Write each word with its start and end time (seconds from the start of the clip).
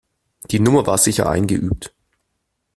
Die 0.49 0.59
Nummer 0.59 0.87
war 0.87 0.97
sicher 0.97 1.29
eingeübt. 1.29 1.93